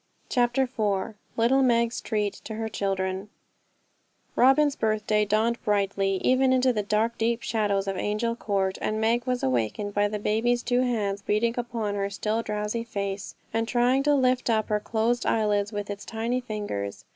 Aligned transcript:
CHAPTER 0.29 0.63
IV 0.63 1.13
Little 1.37 1.61
Meg's 1.61 2.01
Treat 2.01 2.33
to 2.45 2.55
Her 2.55 2.67
Children 2.69 3.29
Robin's 4.35 4.75
birthday 4.75 5.25
dawned 5.25 5.63
brightly, 5.63 6.15
even 6.23 6.51
into 6.51 6.73
the 6.73 6.81
dark 6.81 7.19
deep 7.19 7.43
shadows 7.43 7.87
of 7.87 7.95
Angel 7.97 8.35
Court, 8.35 8.79
and 8.81 8.99
Meg 8.99 9.25
was 9.27 9.43
awakened 9.43 9.93
by 9.93 10.07
the 10.07 10.17
baby's 10.17 10.63
two 10.63 10.81
hands 10.81 11.21
beating 11.21 11.53
upon 11.55 11.93
her 11.93 12.09
still 12.09 12.41
drowsy 12.41 12.83
face, 12.83 13.35
and 13.53 13.67
trying 13.67 14.01
to 14.01 14.15
lift 14.15 14.49
up 14.49 14.69
her 14.69 14.79
closed 14.79 15.23
eyelids 15.27 15.71
with 15.71 15.87
its 15.91 16.03
tiny 16.03 16.41
fingers. 16.41 17.05